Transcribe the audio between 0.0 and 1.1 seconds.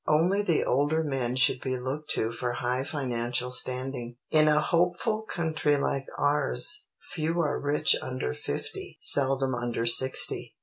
_Only the older